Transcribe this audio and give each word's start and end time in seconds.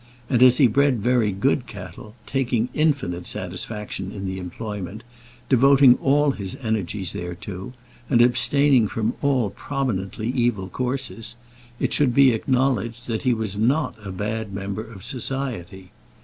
And 0.31 0.41
as 0.41 0.57
he 0.57 0.65
bred 0.65 0.99
very 0.99 1.31
good 1.31 1.67
cattle, 1.67 2.15
taking 2.25 2.69
infinite 2.73 3.27
satisfaction 3.27 4.11
in 4.11 4.25
the 4.25 4.39
employment, 4.39 5.03
devoting 5.47 5.93
all 5.97 6.31
his 6.31 6.57
energies 6.59 7.13
thereto, 7.13 7.73
and 8.09 8.19
abstaining 8.19 8.87
from 8.87 9.13
all 9.21 9.51
prominently 9.51 10.29
evil 10.29 10.69
courses, 10.69 11.35
it 11.79 11.93
should 11.93 12.15
be 12.15 12.31
acknowledged 12.31 13.05
that 13.05 13.21
he 13.21 13.33
was 13.35 13.57
not 13.59 13.93
a 14.03 14.11
bad 14.11 14.51
member 14.51 14.81
of 14.83 15.03
society. 15.03 15.91